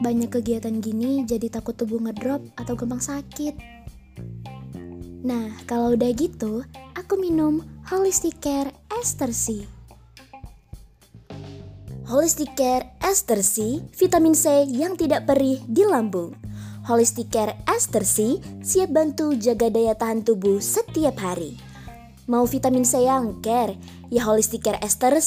[0.00, 3.54] banyak kegiatan gini jadi takut tubuh ngedrop atau gampang sakit.
[5.20, 6.64] Nah, kalau udah gitu,
[6.96, 7.60] aku minum
[7.92, 9.28] Holistic Care Ester
[12.08, 13.38] Holistic Care Ester
[13.92, 16.32] vitamin C yang tidak perih di lambung.
[16.88, 18.02] Holistic Care Ester
[18.64, 21.60] siap bantu jaga daya tahan tubuh setiap hari.
[22.24, 23.76] Mau vitamin C yang care?
[24.08, 25.20] Ya Holistic Care Ester